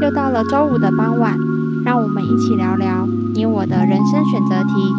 [0.00, 1.38] 又到了周五的傍晚，
[1.84, 4.94] 让我们一起聊聊你我的人生选择题。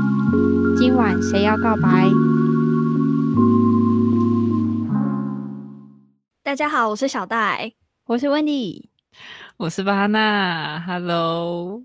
[0.77, 2.09] 今晚谁要告白？
[6.43, 7.73] 大家好，我是小戴，
[8.07, 8.89] 我是温迪，
[9.57, 11.83] 我是巴娜，Hello，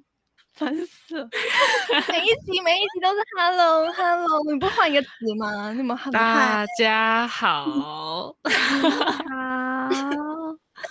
[0.55, 1.29] 烦死了！
[2.09, 5.09] 每一集每一集都是 Hello Hello，你不换一个词
[5.39, 5.71] 吗？
[5.73, 8.37] 你们 大家好，好。
[8.49, 10.22] 而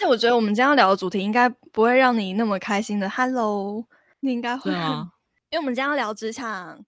[0.02, 3.08] 且我觉得我们今天要聊的主题应该不会让你那么开心的。
[3.08, 3.86] Hello，
[4.22, 5.08] 你应该会，啊？
[5.52, 6.84] 因为我们今天要聊职场。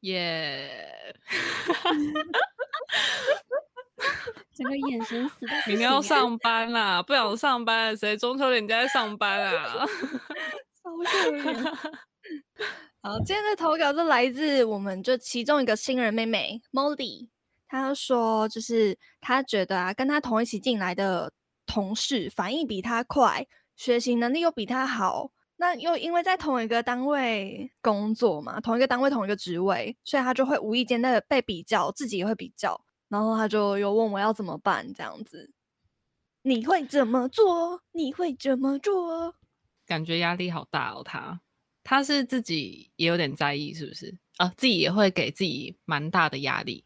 [0.00, 1.14] 耶！
[4.52, 5.62] 整个眼神死在。
[5.68, 9.86] 明天要上班啦，不想上班，谁中秋连假在上班啊？
[10.82, 11.64] 超可怜。
[13.00, 17.28] 好，今天的投稿是来自我们就其中一个新人妹妹 Molly，
[17.68, 21.30] 她说就是她觉得啊，跟她同一起进来的。
[21.66, 35.52] 同事反应比他快，学习能力又比他好，那又因为在同一个单位工作嘛，同一个单位同一个职位，所以他就会无意间的被比较，自己也会比较，然后他就又问我要怎么办，这样子，
[36.42, 37.82] 你会怎么做？
[37.92, 39.34] 你会怎么做？
[39.86, 41.40] 感觉压力好大哦，他
[41.84, 44.52] 他是自己也有点在意，是不是啊？
[44.56, 46.84] 自己也会给自己蛮大的压力。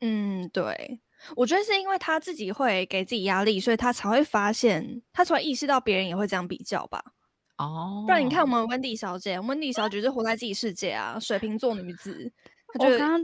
[0.00, 1.00] 嗯，对。
[1.36, 7.02] 我觉得是因为他自己会给自己压力，所以他才会发现，他才会意识到别人也会这样比较吧。
[7.58, 12.32] 哦，不然你看我们温蒂小姐，温蒂小姐就活在自己世界啊，水瓶座女子。
[12.78, 13.18] 我刚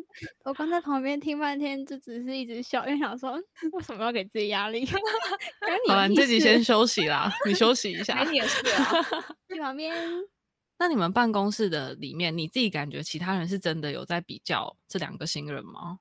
[0.44, 3.32] 我刚在旁边听半天，就只是一直笑，因为想说
[3.72, 4.86] 为什么要给自己压力？
[5.86, 8.24] 好了，你自己先休息啦，你休息一 下。
[8.24, 9.02] 你也是啊，
[9.48, 9.94] 去旁边。
[10.80, 15.98] 那你们办公室的里面，你自己感觉其他人是真的有在比较这两个新人吗？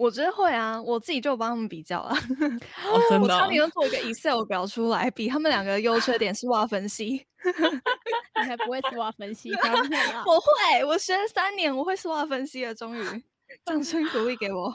[0.00, 2.14] 我觉得会啊，我自己就帮他们比较了。
[3.10, 7.26] 真的，我差点要做一个 Excel 表出来，比他们两个优缺点是 w 分析。
[8.42, 9.52] 你还不会是 w 分析？
[9.52, 13.24] 我会，我学了三年，我会是 w 分析了，终于，
[13.66, 14.74] 掌声鼓励给我。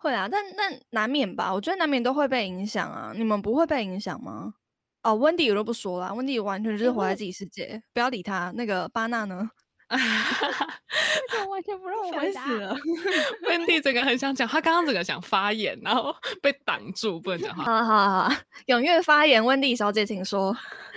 [0.00, 1.52] 会啊，但那难免吧？
[1.52, 3.12] 我觉得难免都会被影响啊。
[3.14, 4.54] 你们不会被影响吗？
[5.02, 8.50] 哦，温迪我都不说了，温迪完全就是活在自己世界，不要理他。
[8.54, 9.50] 那个巴娜呢？
[11.28, 12.46] 他完全不让我回答。
[13.48, 17.64] Wendy 整个很想讲，他刚刚整个想发言，然后 被挡住，不能讲话。
[17.64, 18.34] 好好好，
[18.66, 20.56] 踊跃发言，Wendy 小姐，请说。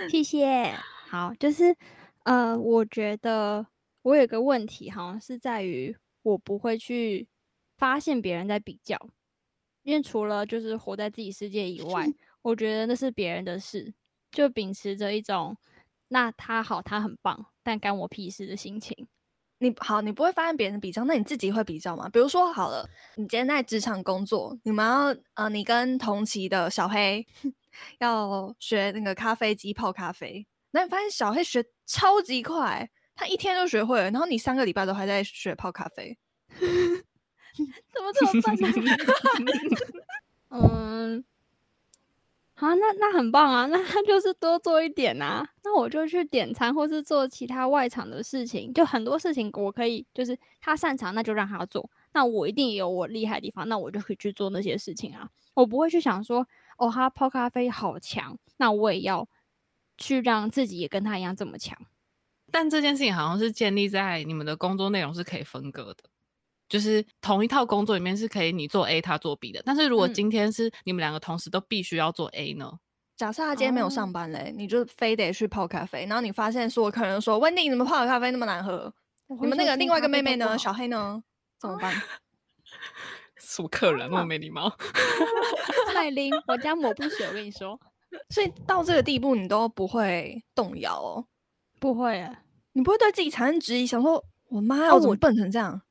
[0.10, 0.74] 谢谢。
[1.10, 1.76] 好，就是
[2.24, 3.66] 呃，我觉得
[4.02, 7.28] 我有个问题，好像是在于我不会去
[7.78, 8.98] 发现别人在比较，
[9.84, 12.08] 因为除了就是活在自己世界以外，
[12.42, 13.94] 我觉得那是别人的事，
[14.32, 15.58] 就秉持着一种
[16.10, 17.46] 那他好，他很棒。
[17.68, 18.96] 但干我屁事的心情，
[19.58, 22.08] 你好，你不会发现别人比较，那你自己会比较吗？
[22.08, 27.28] 比如说，好了，你今天在职场工作，你们要呃，你跟同期的小黑
[28.00, 36.18] 要学那个咖啡机泡咖啡，那你发现小黑学超级快，他一天就学会了，然后你三个礼拜都还在学泡咖啡，
[36.56, 38.56] 怎么这么办
[38.86, 38.96] 呢？
[40.56, 41.26] 嗯。
[42.58, 51.88] 啊，那那很棒啊，那他就是多做一点啊，那我就去点餐或是做其他外场的事情，就很多事情我可以，就是他擅长，那就让他做。
[52.14, 55.30] 那我一定有我厉害的地方，那我就可以去做那些事情啊。
[55.54, 56.48] 我不会去想说，
[56.80, 59.28] 哦，他泡咖啡好强，那我也要
[59.96, 61.78] 去让自己也跟他一样这么强。
[62.52, 66.10] 但这件事情好像是建立在你们的工作内容是可以分割的。
[66.70, 72.72] 就是同一套工作里面是可以你做 A 他做 B 的，但是如果今天是你们两个同时都必须要做 A 呢？
[73.16, 78.94] 假设他今天没有上班嘞，你就非得去泡咖啡，然后你发现说客人说温蒂你怎么泡的咖啡那么难喝？
[79.42, 80.58] 你们那个另外一个妹妹呢？
[80.58, 81.22] 小黑呢？
[81.60, 81.92] 怎么办？
[83.40, 84.72] 什么客人那么 没礼貌？
[85.94, 87.80] 蔡琳，我家抹布水，我跟你说，
[88.30, 91.26] 所以到这个地步你都不会动摇哦？
[91.80, 92.24] 不会，
[92.74, 95.82] 你不会对自己产生质疑，想说我妈要怎么笨成这样？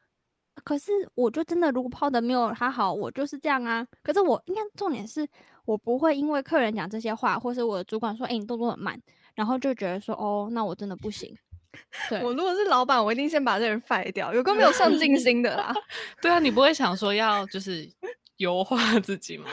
[0.65, 3.87] 可是，我就真的如果泡的没有他好，我就是这样啊。
[4.03, 5.27] 可是我应该重点是，
[5.65, 9.00] 我不会因为客人讲这些话，或是我的主管说，哎，你动作很慢，
[9.35, 11.37] 然后就觉得说，哦，那我真的不行。
[12.08, 15.75] 对我如果是老板，我一定先把这人 fire 掉，有个没有上进 心的啦。
[16.23, 17.87] 对啊，你不会想说要就是
[18.38, 19.47] 优化自己吗？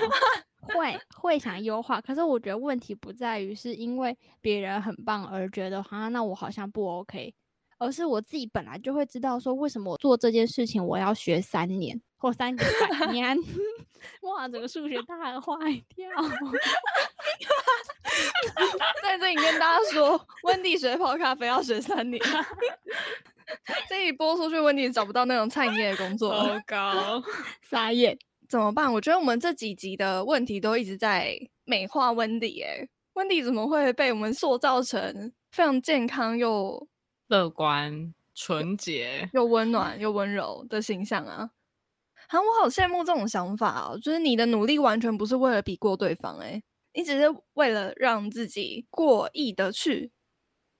[0.62, 7.34] 会会想优化，可是我觉得问题不在于是因为别人很棒而觉得，好像那我好像不 OK。
[7.78, 12.56] 而是我自己本来就会知道，说为什么我做这件事情我要学三年或三
[13.12, 13.38] 年。
[14.22, 15.56] 哇，整个数学大坏
[15.96, 16.10] 掉！
[19.02, 22.22] 在这里跟大家说，温蒂学泡咖啡要学三年。
[23.88, 26.32] 这一播出去，温蒂找不到那种餐饮业的工作。
[26.34, 27.24] 糟糕，
[27.62, 28.18] 撒野
[28.50, 28.92] 怎么办？
[28.92, 32.62] 我觉得我们这几集的问题都一直在美化温蒂。
[32.62, 36.86] 哎，温迪怎么会被我们塑造成非常健康又
[37.28, 41.52] 乐观、纯洁、又温暖又温柔的形象啊？
[42.28, 44.00] 啊，我好羡慕这种想法哦！
[44.02, 50.12] 就是你的努力完全不是为了比过对方，哎，你只是为了让自己过意得去。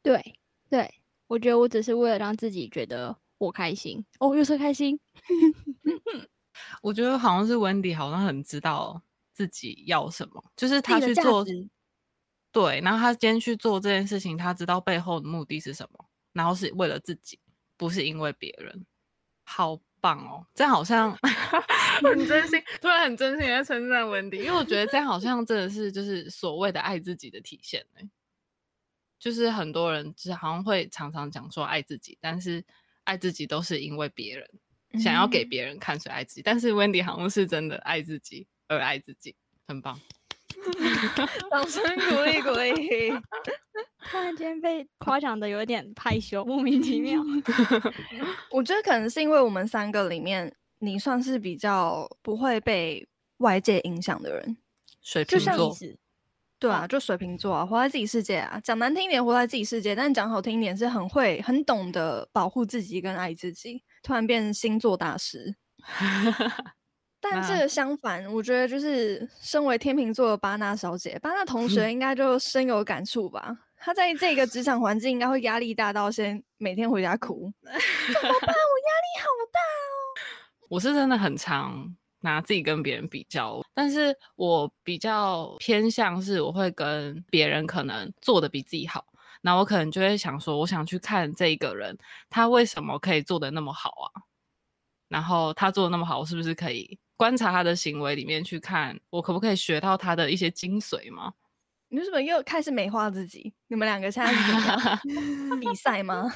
[0.02, 0.94] 对，对，
[1.28, 5.00] 我觉得我只是为了让自己觉得我开心哦，又是开心。
[6.82, 9.02] 我觉得好像是温迪，好像很知道
[9.32, 11.46] 自己要什么，就是他去做。
[12.52, 16.03] 对，然后他今天去做这件事情，他知道背后的目的是什么，
[16.34, 17.40] 然后是为了自己，
[17.78, 18.86] 不是因为别人。
[19.46, 20.48] 好棒哦！
[20.54, 21.12] 这样好像
[22.02, 28.10] 很真心，突然很真心在称赞温迪，因为我觉得这样好像真的是就是所谓的爱自己的体现呢。
[29.20, 32.64] 就是很多人就是好像会常常讲说爱自己，但是
[33.04, 39.36] 爱自己都是因为别人想要给别人看所以爱自己，但是温迪好像是真的爱自己而爱自己，
[39.68, 40.00] 很棒。
[41.50, 43.12] 掌声鼓励鼓励！
[44.12, 47.22] 突然间被夸奖的有点害羞，莫名其妙。
[48.52, 53.08] 我觉得可能是因为我们三个里面，你算是比较不会被
[53.38, 54.58] 外界影响的人。
[55.02, 55.76] 水瓶座，
[56.60, 58.60] 对啊，就水瓶座啊，活在自己世界啊。
[58.64, 63.84] 讲难听一点，活在自己世界；但讲好听一点，是很会、很懂得保护自己跟爱自己。
[64.02, 65.56] 突然变星座大师。
[67.24, 73.58] 但这个相反，我觉得就是身为天秤座的巴娜小姐，巴娜同学应该就深有感触吧。
[73.78, 77.80] 她在这个职场环境应该会压力大到先每天回家哭， 怎么
[78.22, 78.30] 办？
[78.30, 80.68] 我压力好大哦。
[80.68, 89.06] 我是真的很常拿自己跟别人比较，但是我比较偏向是我会跟别人可能做的比自己好，
[89.42, 91.98] 那我可能就会想说，我想去看这一个人，
[92.30, 94.24] 他为什么可以做的那么好啊？
[95.10, 96.98] 然后他做的那么好，我是不是可以？
[97.16, 101.34] 观察他的行为里面去看，我可不可以学到他的一些精髓吗？
[101.90, 103.54] 你为什么又开始美化自己？
[103.68, 106.34] 你们两个现在是比赛 吗？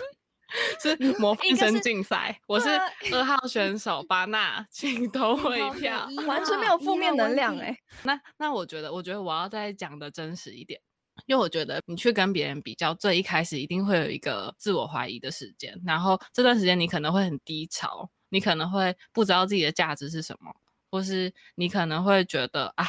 [0.81, 2.69] 是模范生竞赛，我是
[3.11, 7.77] 二号选手巴纳，请投我一票， 完全没有负面能量哎。
[8.03, 10.79] 那那我觉得，我觉得我要再讲的真实一点，
[11.25, 20.55] 因为我觉得你去跟别人比较，最一开始一定会有一个自我怀疑的时间，然后这段时间你可能会很低潮，你可能会不知道自己的价值是什么。
[20.97, 22.83] 或是你可能会觉得啊，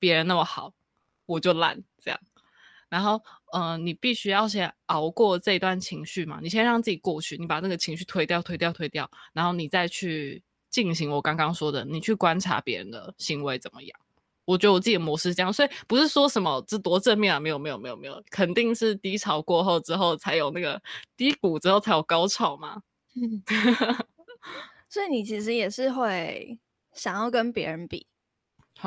[0.00, 0.72] 别人那么好，
[1.26, 2.18] 我就烂这样。
[2.88, 3.22] 然后，
[3.52, 13.96] 嗯，你必须要先熬过这段情绪嘛，你先让自己过去，你把那个情绪推掉、推掉、推掉，然后你再去进行我刚刚说的，你去观察别人的行为怎么样。
[14.44, 20.82] 我觉得我自己的模式这样，所以不是说什么这多正面啊，没有、没有、没有、没有，肯定是低潮过后之后才有那个
[21.16, 22.82] 低谷之后才有高潮嘛。
[24.88, 26.58] 所以你其实也是会。
[26.96, 28.08] 想要跟别人比，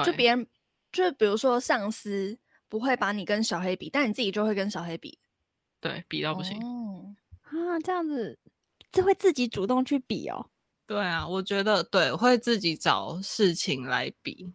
[0.04, 0.46] 就别人
[0.92, 5.18] 就比如说上司不会把你跟小黑比，但你自己就会跟小黑比，
[5.80, 8.38] 对，比到不行哦啊，这样子
[8.92, 10.50] 这会自己主动去比哦。
[10.86, 14.52] 对啊，我觉得对，会自己找事情来比。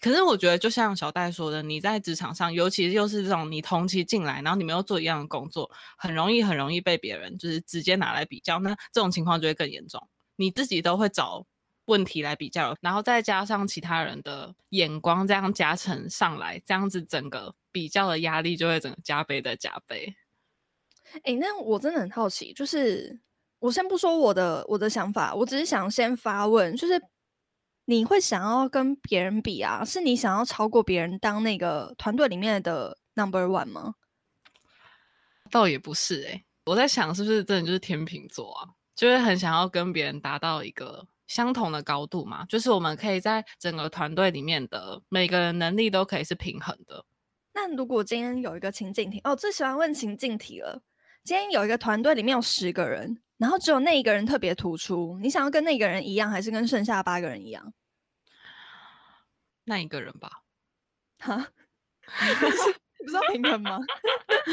[0.00, 10.08] 可是我觉得就像小戴说的，你在职场上，尤其又是这种你同期进来，然后你们又做一样的工作，很容易很容易被别人就是直接拿来比较，那这种情况就会更严重。
[10.36, 11.46] 你自己都会找。
[11.88, 20.14] 问题来比较，然后再加上其他人的眼光，这样加成上来，这样子整个比较的压力就会整个加倍的加倍。
[21.22, 23.18] 哎，那我真的很好奇，就是
[23.58, 27.00] 我先不说我的我的想法，我只是想先发问，就是
[27.86, 29.82] 你会想要跟别人比啊？
[29.82, 33.94] 是你想要超过别人当那个团队里面的 number one 吗？
[35.50, 41.06] 倒也不是哎，我在想是不是真的就是天秤座啊，就会很想要跟别人达到一个。
[41.28, 47.04] 相同的高度嘛，就是我们可以在整个团队里面的每个人能力都可以是平衡的。
[47.54, 50.82] 那如果今天有一个情境题，哦，最喜欢问情境题了。
[51.24, 57.72] 今天有一个团队里面有十个人，然后只有那一个人特别突出，你想要跟那个人一样，还是跟剩下八个人一样？
[59.64, 60.30] 那一个人吧。
[61.18, 61.48] 哈？
[63.00, 63.78] 你不知道平衡吗？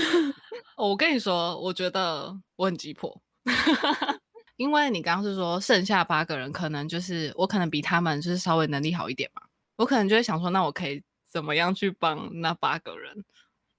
[0.76, 3.22] 我跟你说，我觉得我很急迫。
[4.58, 9.42] 因为你刚刚是说剩下八个人，可能就是我可能比他们就是稍微能力好一点嘛，
[9.76, 13.24] 我可能就会想说，那我可以怎么样去帮那八个人？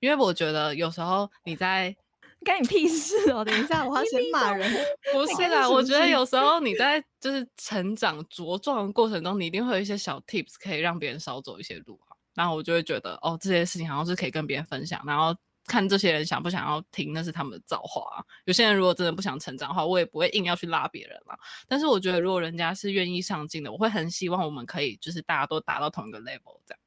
[0.01, 1.97] 因为我觉得有时候你在
[2.45, 3.45] 干你屁事哦！
[3.45, 4.71] 等一下，我要先骂人。
[5.13, 12.15] 不是啦，我觉得有时候你在就是成长茁壮的过程中，你一定会有一些小 tips 可以让别人少走一些路啊。
[12.35, 15.35] 然后我就会觉得，哦，这些事情好像是可以跟别人分享，然后。
[15.67, 18.25] 看这些人想不想要听，那是他们的造化。
[18.45, 21.37] 有些人如果真的不想成长的话，我也不会硬要去拉别人嘛。
[21.69, 26.79] 但是我觉得，如果人家是愿意上进的，我会很希望我们可以就是大家都达到同一个 level 这样。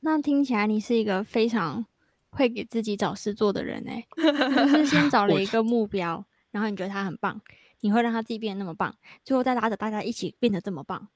[0.00, 1.84] 那听起来你是一个非常
[2.30, 7.40] 会给自己找事做的人哎、就 是先找了一个目标，然后你觉得他很棒，
[7.80, 11.08] 你会让他自己变得那么棒，最后再拉着大家一起变得这么棒。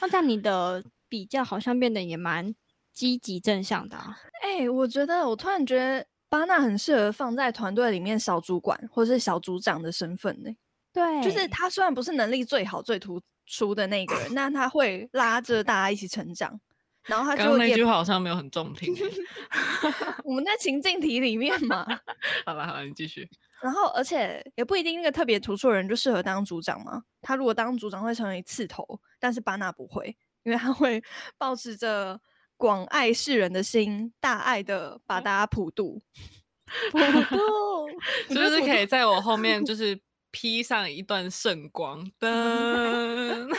[0.00, 2.54] 那这样你的比较好像变得也蛮
[2.92, 4.18] 积极正向的、啊。
[4.42, 10.50] 哎、我觉得我突然觉得巴纳很适合放在团队里面小主管或是小组长的身份呢、
[10.90, 16.58] 对，就是他虽然不是能力最好、最突出的那个人，但他会拉着大家一起成长，
[17.04, 19.02] 然后他刚刚那就也句话好像没有很中听欸。
[20.24, 21.84] 我们在情境题里面嘛，
[22.46, 23.28] 好了好了，你继续。
[23.60, 27.02] 然后而且也不一定那个特别突出的人就适合当组长嘛。
[27.20, 31.04] 他如果当组长会成为刺头，但是巴纳不会，因为他会
[31.36, 32.18] 保持着
[32.62, 36.00] 广爱世人的心，大爱的把大家普渡。
[36.92, 36.98] 普
[38.30, 40.00] 是觉得普渡可以在我后面 就是
[40.30, 43.50] 披上一段圣光灯。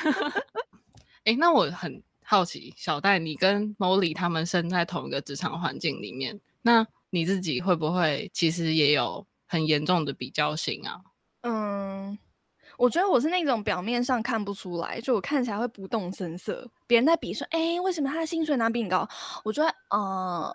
[1.26, 11.02] 哎、那我很好奇，小戴，你跟 Molly 他们生在同一个职场环境里面，那你自己会不会其实也有很严重的比较心啊？
[11.42, 11.73] 嗯，
[12.78, 16.70] 我觉得我是那种表面上看不出来，就我看起来会不动声色。
[16.88, 19.08] 别人在比说，哎、为什么他的薪水拿比你高？
[19.44, 20.52] 我觉得，呃，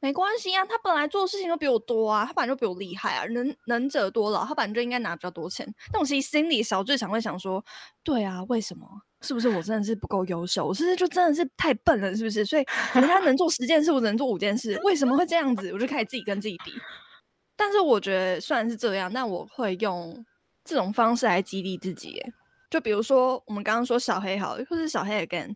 [0.00, 5.66] 没关系啊，他本来做的事情都比我多啊，他本来就比我厉害啊，能能者多劳，他本来就应该拿比较多钱。
[5.92, 7.64] 但我其实心里小剧场会想说，
[8.04, 8.86] 对啊，为什么？
[9.22, 10.64] 是不是我真的是不够优秀？
[10.64, 12.14] 我是不是就真的是太笨了？
[12.14, 12.44] 是不是？
[12.44, 15.72] 所以人家能做十件事，我只能做五件事，为什么会这样子？
[15.72, 16.72] 我就开始自己跟自己比。
[17.56, 20.24] 但是我觉得虽然是这样，但我会用
[20.66, 22.32] 这种方式来激励自己耶。
[22.68, 25.54] 就比如说我们刚刚说小黑好了，或是小黑 again，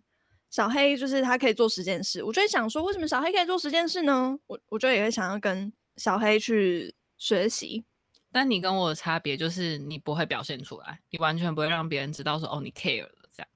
[0.48, 4.38] 小黑就是他可以做十件事，我就会想说，为什么小黑可以做十件事呢？
[4.46, 7.84] 我我就也会想要跟小黑去学习。
[8.32, 13.48] 但你跟我的差别就是你不会表现出来，你完全不会让别人知道说哦你 care 了这样。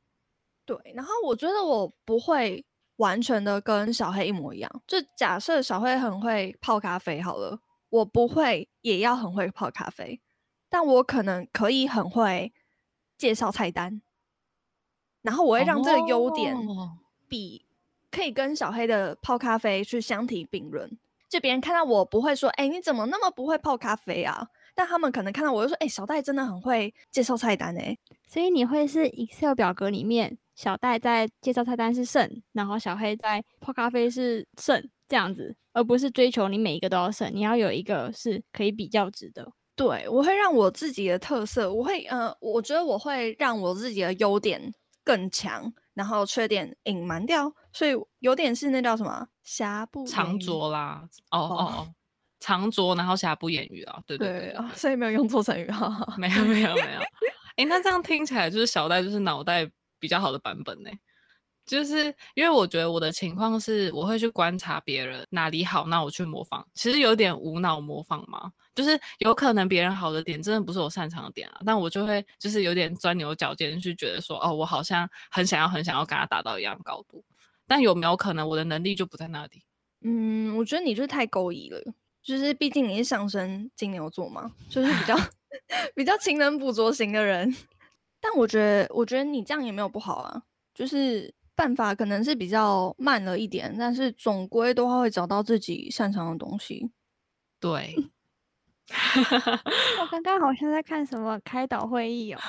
[0.67, 2.65] 对，然后我觉得我不会
[2.97, 4.83] 完全的跟小黑一模一样。
[4.85, 7.57] 就假设小黑很会泡咖啡好了，
[7.89, 10.21] 我不会也要很会泡咖啡，
[10.75, 12.53] 但我可能可以很会
[13.17, 14.03] 介绍菜单，
[15.23, 17.65] 然后我会让这个优点哦比
[18.11, 20.99] 可以跟小黑的泡咖啡去相提并论。
[21.29, 24.49] 就别人看到我不会说，哎、你怎么那么不会泡咖啡啊？
[24.75, 39.53] 但他们可能看到我就说，哎、小戴真的很会介绍菜单哎、所以你会是 Excel 表格里面小戴在介绍菜单是胜，然后小黑在泡咖啡是胜这样子，而不是追求你每一个都要胜，你要有一个是可以比较值的。
[39.77, 51.95] 对，我会让我自己的特色，我会呃，我觉得我会让我自己的优点更强，然后缺点隐瞒掉，所以有点是那叫什么瑕不长掩瑜拙啦，哦哦哦哦，
[52.39, 56.15] 长拙，然后瑕不掩瑜啊，对对对对啊，所以没有用错成语，哈哈。
[56.17, 57.01] 没有没有没有，
[57.57, 60.91] 哎、那这样听起来就是小戴就是脑袋比较好的版本呢。
[61.67, 66.63] 就是因为我觉得我的情况是，我会去观察别人哪里好，那我去模仿。
[66.75, 77.25] 其实有点无脑模仿嘛，就是有可能别人好的点真的不是我擅长的点啊，但我就会就是有点钻牛角尖，去觉得说，哦，我好像很想要很想要跟他达到一样高度，
[77.67, 79.63] 但有没有可能我的能力就不在那里？
[80.03, 81.81] 嗯，我觉得你就是太勾引了，
[82.23, 85.17] 就是毕竟你是上升金牛座嘛，就是比较
[85.95, 87.55] 比较勤能补拙型的人。
[88.21, 90.43] 但我觉得，我觉得你这样也没有不好啊，
[90.75, 96.91] 就是办法可能是比较慢了一点，但是总归都会找到自己擅长的东西。
[97.61, 97.95] 对，
[100.01, 102.41] 我刚刚好像在看什么开导会议哦，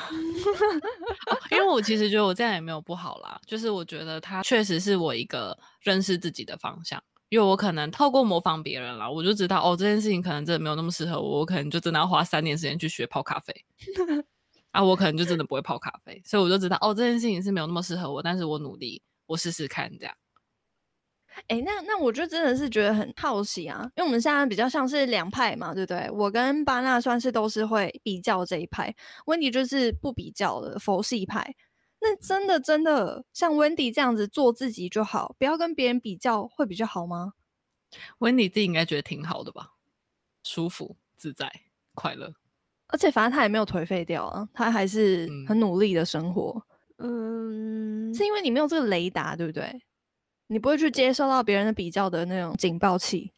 [1.52, 7.02] 因为我其实觉得我这样也没有不好啦，就是我觉得它确实是我一个认识自己的方向。
[7.30, 13.66] 因为我可能透过模仿别人啦，我就知道哦，这件事情可能真的没有那么适合我，我可能就真的要花三年时间去学泡咖啡。
[14.72, 20.14] 啊，我可能就真的不会泡咖啡，所以我就知道哦，这件事情是没有那么适合我，但是我努力，我试试看这样。
[21.48, 26.10] 哎、那那我就真的是觉得很好奇啊，因为我们现在比较像是两派嘛，对不对？
[26.12, 28.94] 我跟巴纳算是都是会比较这一派，
[29.26, 31.56] 温迪就是不比较的佛系派。
[32.02, 37.34] 那真的真的像温迪这样子做自己就好，不要跟别人比较，会比较好吗？
[38.20, 39.72] 温迪自己应该觉得挺好的吧，
[40.44, 41.52] 舒服、自在、
[41.94, 42.34] 快乐。
[42.88, 46.62] 而且反正他也没有颓废掉啊，他还是嗯很努力的生活。
[46.98, 49.82] 嗯，是因为你没有这个雷达，对不对？
[50.48, 53.32] 你不会去接受到别人的比较的那种警报器。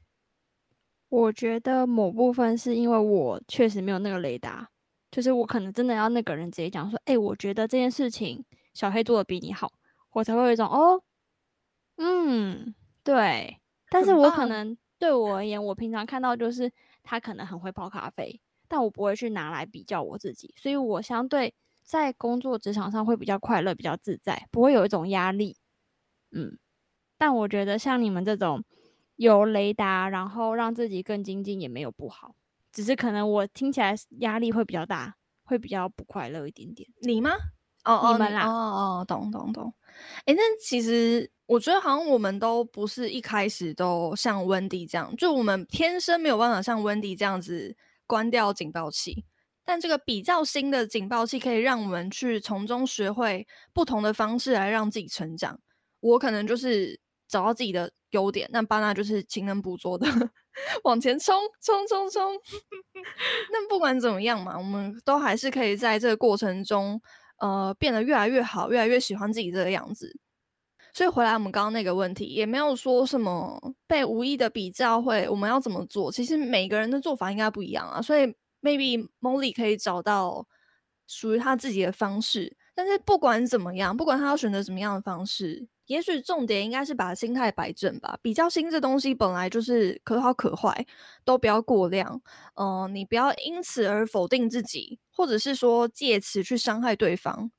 [1.09, 4.69] 我觉得某部分是因为我确实没有那个雷达，
[5.09, 9.71] 就是我可能真的要那个人直接讲说，哎、我觉得这件事情小黑做的比你好，
[10.11, 11.01] 我才会有一种哦，
[11.95, 13.57] 嗯，对。
[13.89, 16.69] 但是我可能对我而言，我平常看到就是
[17.03, 25.55] 他可能很会泡咖啡，但我不会去拿来比较我自己，所以我相对在工作职场上会比较快乐，比较自在，不会有一种压力。
[26.31, 26.57] 嗯，
[27.17, 28.63] 但我觉得像你们这种
[29.15, 32.35] 有雷达，然后让自己更精进也没有不好，
[32.71, 36.87] 只是可能我听起来压力会比较大，会比较不快乐一点点。
[37.01, 37.31] 你吗？
[37.83, 39.73] 哦哦，你们啦哦哦，懂懂懂。
[40.25, 49.25] 哎，那其实我觉得好像我们都不是一开始都像温迪这样，就我们天生没有办法像温迪这样子关掉警报器。
[49.63, 55.59] 但这个比较新的警报器可以让我们去从中学会不同的方式来让自己成长。
[55.99, 60.07] 我可能就是找到自己的优点，那巴纳就是勤能补拙的
[60.83, 62.33] 往前冲冲冲冲。
[63.51, 67.01] 那不管怎么样嘛，我们都还是可以在这个过程中。
[67.39, 70.11] 呃，变得越来越好，越来越喜欢自己这个样子。
[70.91, 76.11] 所以回来我们刚刚那个问题，也没有说什么被无意的比较会，我们要怎么做？
[76.11, 78.01] 其实每个人的做法应该不一样啊。
[78.01, 78.25] 所以
[78.59, 80.47] maybe Molly 可以找到
[81.05, 82.57] 属于他自己的方式。
[82.73, 88.17] 但是不管怎么样，不管他要选择什么样的方式，也许重点应该是把心态摆正吧。
[88.21, 90.85] 比较心这东西本来就是可好可坏，
[91.25, 92.21] 都不要过量。
[92.55, 94.99] 嗯，你不要因此而否定自己。
[95.17, 97.49] 或者是说借此去伤害对方，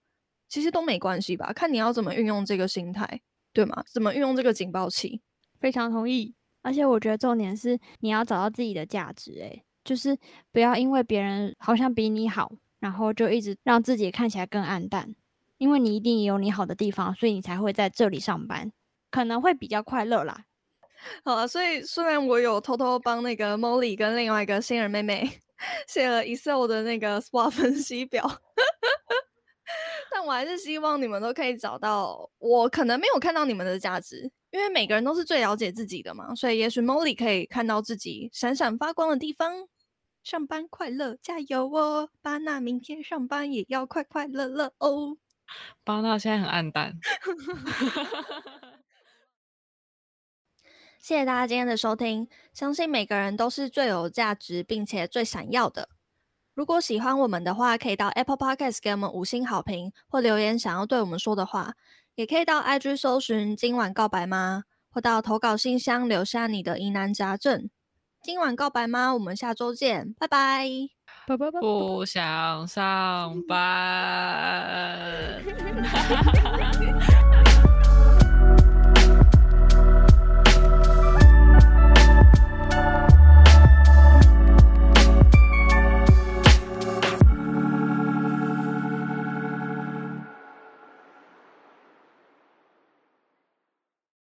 [0.48, 1.52] 其实都没关系吧？
[1.52, 3.20] 看你要怎么运用这个心态，
[3.52, 3.82] 对吗？
[3.92, 5.20] 怎么运用这个警报器？
[5.58, 6.36] 非常同意。
[6.62, 10.16] 而且我觉得重点是你要找到自己的价值，诶，就是
[10.52, 15.16] 不要因为别人好像比你好，然后就一直让自己看起来更暗淡。
[15.58, 18.72] 因为你一定也有你好的地方，所以你才会在这里上班，
[19.10, 20.44] 可能会比较快乐啦。
[21.24, 25.40] 好啊，所以虽然我有偷偷帮那个 Molly 跟另外一个新人妹妹。
[25.88, 28.24] 写了 Excel 的那个 SWOT 分析表，
[30.08, 39.66] 但我还是希望你们都可以找到我可能没有看到你们的价值，因为每个人都是最了解自己的嘛，所以也许 Molly 可以看到自己闪闪发光的地方。
[40.22, 42.08] 上班快乐，加油哦！
[42.22, 45.16] 巴纳明天上班也要快快乐乐哦。
[45.84, 46.94] 巴纳现在很暗淡。
[51.00, 55.88] 谢谢大家今天的收听，相信每个人都是最有价值并且最闪耀的。
[56.54, 61.74] 如果喜欢我们的话，可以到 Apple Podcast 给我们五星好评或留言想要对我们说的话，
[62.16, 67.70] 也可以到 IG 搜寻“今晚告白吗”或到投稿信箱留下你的疑难杂症。
[68.20, 69.14] 今晚告白吗？
[69.14, 70.97] 我们下周见，拜拜。
[71.36, 73.58] 不想上班。